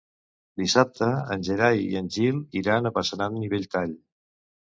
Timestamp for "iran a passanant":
2.61-3.39